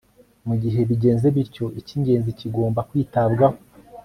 Mu 0.47 0.55
gihe 0.63 0.79
bigenze 0.89 1.27
bityo 1.35 1.65
icyingenzi 1.79 2.29
kigomba 2.39 2.79
kwitabwaho 2.89 3.57